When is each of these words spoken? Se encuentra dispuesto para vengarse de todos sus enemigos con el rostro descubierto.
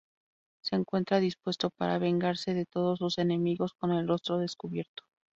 Se 0.63 0.75
encuentra 0.75 1.19
dispuesto 1.19 1.69
para 1.69 1.99
vengarse 1.99 2.55
de 2.55 2.65
todos 2.65 2.97
sus 2.97 3.19
enemigos 3.19 3.75
con 3.75 3.91
el 3.91 4.07
rostro 4.07 4.39
descubierto. 4.39 5.03